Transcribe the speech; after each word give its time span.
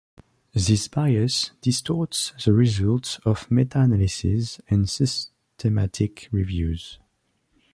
This 0.55 0.87
bias 0.87 1.51
distorts 1.61 2.33
the 2.43 2.53
results 2.53 3.19
of 3.23 3.51
meta-analyses 3.51 4.59
and 4.67 4.89
systematic 4.89 6.27
reviews. 6.31 6.97